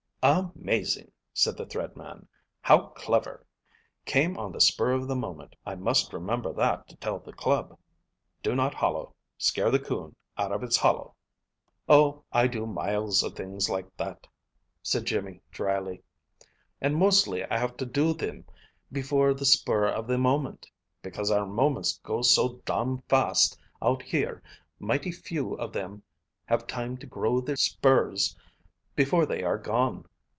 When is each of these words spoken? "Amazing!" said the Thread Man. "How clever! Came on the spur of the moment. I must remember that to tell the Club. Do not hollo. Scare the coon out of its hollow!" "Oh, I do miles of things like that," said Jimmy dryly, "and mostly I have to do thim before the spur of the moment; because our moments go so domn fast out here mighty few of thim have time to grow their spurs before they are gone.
"Amazing!" 0.23 1.11
said 1.33 1.57
the 1.57 1.65
Thread 1.65 1.97
Man. 1.97 2.27
"How 2.61 2.89
clever! 2.89 3.43
Came 4.05 4.37
on 4.37 4.51
the 4.51 4.61
spur 4.61 4.91
of 4.91 5.07
the 5.07 5.15
moment. 5.15 5.55
I 5.65 5.73
must 5.73 6.13
remember 6.13 6.53
that 6.53 6.87
to 6.89 6.95
tell 6.97 7.17
the 7.17 7.33
Club. 7.33 7.75
Do 8.43 8.53
not 8.53 8.75
hollo. 8.75 9.15
Scare 9.39 9.71
the 9.71 9.79
coon 9.79 10.15
out 10.37 10.51
of 10.51 10.61
its 10.61 10.77
hollow!" 10.77 11.15
"Oh, 11.89 12.23
I 12.31 12.45
do 12.45 12.67
miles 12.67 13.23
of 13.23 13.33
things 13.35 13.67
like 13.67 13.97
that," 13.97 14.27
said 14.83 15.05
Jimmy 15.05 15.41
dryly, 15.49 16.03
"and 16.79 16.97
mostly 16.97 17.43
I 17.45 17.57
have 17.57 17.75
to 17.77 17.87
do 17.87 18.13
thim 18.13 18.45
before 18.91 19.33
the 19.33 19.43
spur 19.43 19.87
of 19.87 20.05
the 20.05 20.19
moment; 20.19 20.69
because 21.01 21.31
our 21.31 21.47
moments 21.47 21.99
go 22.03 22.21
so 22.21 22.61
domn 22.63 23.01
fast 23.09 23.57
out 23.81 24.03
here 24.03 24.43
mighty 24.79 25.11
few 25.11 25.55
of 25.55 25.73
thim 25.73 26.03
have 26.45 26.67
time 26.67 26.95
to 26.97 27.07
grow 27.07 27.41
their 27.41 27.55
spurs 27.55 28.37
before 28.95 29.25
they 29.25 29.41
are 29.41 29.57
gone. 29.57 30.05